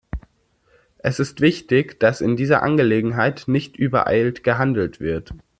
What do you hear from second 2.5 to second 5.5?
Angelegenheit nicht übereilt gehandelt wird.